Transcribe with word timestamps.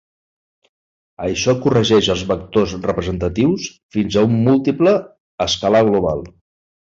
Això 1.25 1.53
corregeix 1.65 2.07
els 2.13 2.23
vectors 2.31 2.73
representatius 2.87 3.67
fins 3.97 4.17
a 4.17 4.25
un 4.29 4.35
múltiple 4.49 4.95
escalar 5.49 5.83
global. 5.91 6.25